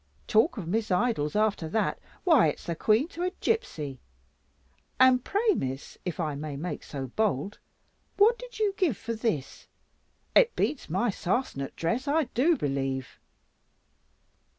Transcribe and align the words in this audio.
Talk 0.25 0.57
of 0.57 0.67
Miss 0.67 0.89
Idols 0.89 1.35
after 1.35 1.67
that, 1.69 1.99
why 2.23 2.47
it's 2.47 2.63
the 2.63 2.73
Queen 2.73 3.07
to 3.09 3.21
a 3.21 3.29
gipsy! 3.39 4.01
And 4.99 5.23
pray, 5.23 5.49
Miss, 5.55 5.95
if 6.05 6.19
I 6.19 6.33
may 6.33 6.57
make 6.57 6.81
so 6.83 7.05
bold, 7.05 7.59
what 8.17 8.39
did 8.39 8.57
you 8.57 8.73
give 8.77 8.97
for 8.97 9.13
this? 9.13 9.67
it 10.33 10.55
beats 10.55 10.89
my 10.89 11.11
sarcenet 11.11 11.75
dress, 11.75 12.07
I 12.07 12.23
do 12.33 12.57
believe." 12.57 13.19